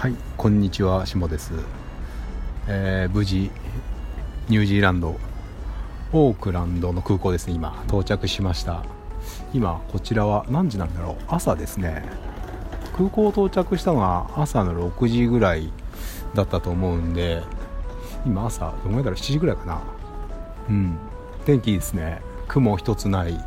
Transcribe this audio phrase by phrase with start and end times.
[0.00, 1.52] はいこんにちは下です、
[2.66, 3.50] えー、無事
[4.48, 5.20] ニュージーランド
[6.14, 8.82] オークランドの空港ですね今到着しました。
[9.52, 11.24] 今こちらは何時なんだろう？
[11.28, 12.02] 朝ですね。
[12.96, 15.70] 空港到着したのが朝の6時ぐらい
[16.34, 17.42] だったと思うんで
[18.24, 19.82] 今朝どのぐらいだろう？7時ぐらいかな。
[20.70, 20.96] うん。
[21.44, 22.22] 天気いいですね。
[22.48, 23.38] 雲一つない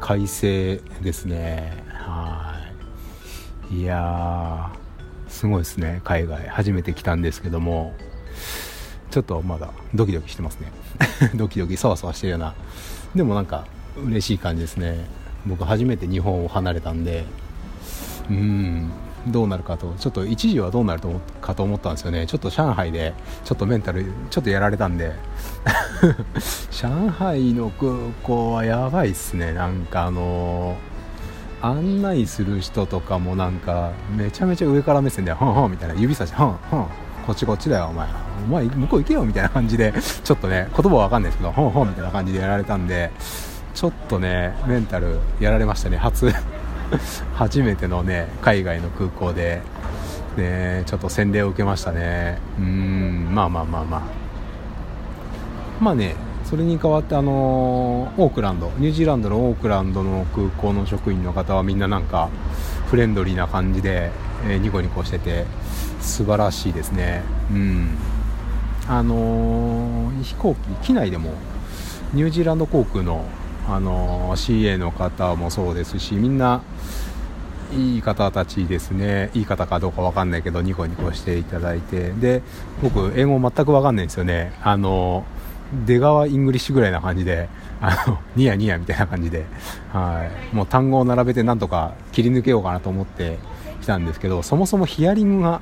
[0.00, 1.84] 快晴ですね。
[1.90, 2.56] は
[3.70, 3.82] い。
[3.82, 4.72] いや
[5.30, 6.02] すごいですね。
[6.04, 6.48] 海外。
[6.48, 7.94] 初めて来たんですけども。
[9.10, 10.70] ちょっとまだドキドキしてますね。
[11.34, 12.54] ドキドキそわそわしてるような。
[13.14, 13.66] でもなんか
[13.96, 15.06] 嬉しい感じですね。
[15.46, 17.24] 僕初めて日本を離れたんで。
[18.28, 18.90] うん。
[19.26, 19.94] どうなるかと。
[19.98, 21.02] ちょっと一時はどうなる
[21.40, 22.26] かと思ったんですよね。
[22.26, 25.12] ちょっと上海でちょっとメンタルちょっとやられたんで。
[26.70, 29.52] 上海の空港はやばいっすね。
[29.52, 30.99] なんかあのー
[31.62, 36.58] 案内する人とかもなんかめちゃめちゃ上から目線で「はんはん」みたいな指差し「はんはん
[37.26, 38.08] こっちこっちだよお前。
[38.42, 39.92] お前向こう行けよ」みたいな感じで
[40.24, 43.10] ちょっとね言葉は分かんないですけど「ほんほん」みたいな感じでやられたんで
[43.74, 45.96] ちょっとねメンタルやられましたね。
[45.98, 46.32] 初
[47.36, 49.62] 初めてのね海外の空港で
[50.36, 52.38] ねちょっと洗礼を受けましたね。
[52.58, 54.00] うんまあまあまあまあ。
[55.80, 56.14] まあね
[56.50, 62.28] それに代わってあのオークランドニュージーランドのオークランドの空港の職員の方はみんななんか
[62.88, 64.10] フレンドリーな感じで、
[64.48, 65.44] えー、ニコニコしてて
[66.00, 67.22] 素晴らしいですね。
[67.52, 67.96] うん。
[68.88, 71.34] あのー、飛行機機内でも
[72.14, 73.24] ニュージーランド航空の、
[73.68, 76.62] あのー、CA の方もそうですしみんな
[77.72, 79.30] いい方たちですね。
[79.34, 82.10] いい方かどうか分かんないけどニコニコしていただいて。
[82.10, 82.42] で
[82.82, 84.52] 僕英語全く分かんないんですよね。
[84.64, 85.39] あのー
[85.86, 87.48] 出川イングリッシュぐらいな感じで、
[87.80, 89.44] あの、 ニヤニヤみたいな感じで、
[89.92, 90.54] はい。
[90.54, 93.38] もう単語を並べてなんとか切り抜けようかなと思って
[93.80, 95.60] きたんですけど、そもそもヒアリングが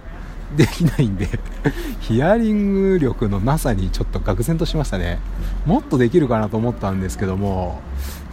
[0.56, 1.28] できないんで
[2.00, 5.18] ヒアリング力のなさにちょっと愕然としましたね。
[5.66, 7.80] もっとできるかなと思ったんですけども、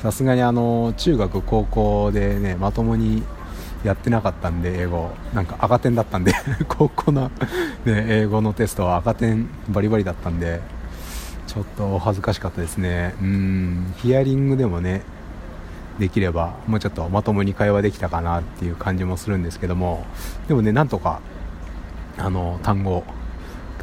[0.02, 3.24] さすがにあの、中学、高校でね、まともに
[3.84, 5.12] やってなかったんで、英語。
[5.34, 6.34] なんか赤点だったんで
[6.68, 7.32] 高校の、
[7.86, 10.62] ね、英語のテストは赤点バリバリだったんで、
[11.56, 13.16] ちょっと恥ずかしかったですね。
[13.22, 13.94] うん。
[14.00, 15.04] ヒアリングでもね
[16.00, 20.06] できればもうちょっとまともに会話できたかなっていう感じもするんですけども。
[20.50, 21.22] でもねなんとか
[22.18, 23.06] あの単語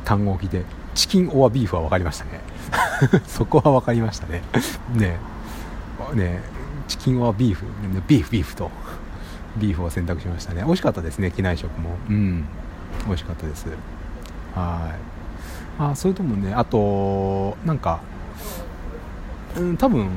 [0.05, 2.41] 単語を聞いてチキンオアビーフは分かりましたね。
[3.27, 4.43] そこは分かりましたね。
[4.93, 5.17] ね。
[6.13, 6.43] ね
[6.89, 7.65] チキンオアビーフ
[8.07, 8.71] ビーフビーフと
[9.57, 10.63] ビーフを選択しましたね。
[10.63, 11.97] 美味しかったですね機内食も。
[12.11, 12.45] うん。
[13.07, 13.67] 美味しかったです。
[14.55, 15.22] はい。
[15.79, 18.01] あそれともねあとなんか
[19.57, 20.09] うん多分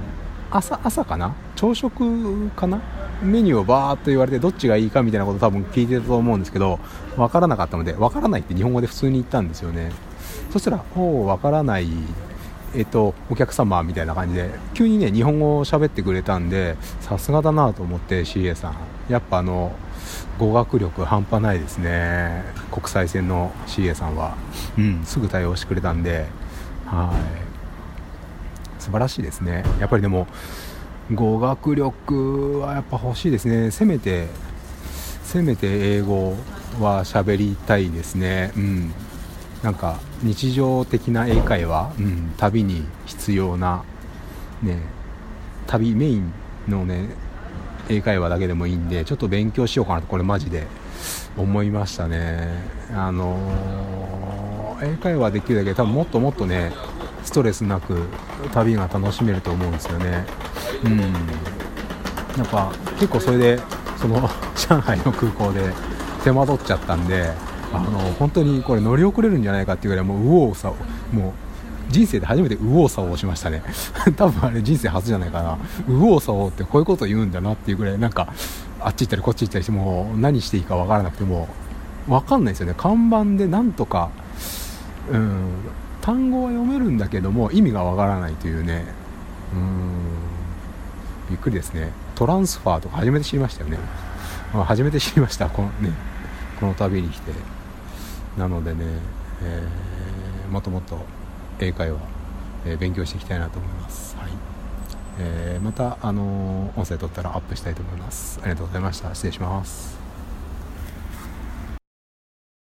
[0.52, 1.34] 朝朝かな？
[1.56, 2.80] 朝食かな？
[3.24, 6.80] メニューをバーっと言われてどっちがいいかみたいなこと多分聞いてたと思うんですけど
[7.16, 9.92] 分からなかったので分からないって日本語で普通に言ったんですよね。
[10.52, 11.88] そしたら「おお分からない。
[12.74, 18.76] えっと、お客様みたいな感じで急にね日本語を喋ってくれたんでさすがだなと思って CA さん。
[19.10, 19.72] やっぱあの
[20.40, 22.44] 語学力半端ないですね。
[22.72, 24.36] 国際線の CA さんは、
[24.78, 26.26] うん、すぐ対応してくれたんで。
[26.86, 27.14] は
[28.80, 28.82] い。
[28.82, 29.64] 素晴らしいですね。
[29.80, 30.28] やっぱりでも
[31.14, 33.72] 語学力はやっぱ欲しいですね。
[33.72, 34.28] せめて
[35.24, 36.36] せめて英語
[36.80, 38.52] は喋りたいですね。
[38.56, 38.94] うん。
[39.66, 43.84] なんか日常的な英会話、うん、旅に必要な
[44.62, 44.78] ね
[45.66, 46.32] 旅メイン
[46.68, 47.10] のね
[47.90, 50.68] 英会話だけでもいいんでちょっと勉強しようかなとこれマジで
[51.36, 52.48] 思いましたね。
[52.94, 56.72] あのー、英会話できるだけ多分もっともっとね
[57.24, 58.04] ストレスなく
[58.54, 60.28] 旅が楽しめると思うんですよね。
[60.84, 61.00] うん。
[62.38, 63.60] なんか結構それで
[63.98, 65.62] その 上海の空港で
[66.24, 67.34] 手間取っちゃったんで
[67.78, 71.16] あの本当にこれ乗り遅れるんじゃないかっていうぐらいもう右往左往。
[71.16, 71.34] もう
[71.90, 73.64] 人生で初めて右往左往しましたね。
[74.16, 75.58] 多分あれ人生初じゃないかな。
[75.88, 78.34] 右往左往ってこういうこと言うんだなっていうぐらいなんか
[78.80, 81.48] あっち行ったりこっち行ったりしてもう何していいか分からなくても
[82.08, 82.76] 分かんないですよね。
[82.78, 84.10] 看板でなんとか
[85.12, 85.50] うん
[86.02, 88.86] 単語は読めるんだけども意味が分からないというね。
[89.54, 90.26] うん
[91.30, 91.92] びっくりですね。
[92.16, 93.78] トランスファーとか初めて知りましたよね、
[94.54, 95.92] 初めて知りましたこのね
[96.60, 97.32] この旅に来て。
[98.38, 98.86] なのでね、
[99.44, 101.00] えー、もっともっと
[101.60, 102.00] 英会話、
[102.66, 104.32] えー、勉強していきたいなと思います、はい。
[105.20, 108.40] えー、また、あの音声取ったらアップしたいと思います。
[108.42, 109.14] ありがとうございました。
[109.14, 110.05] 失礼します